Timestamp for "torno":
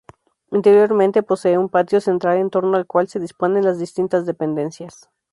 2.49-2.75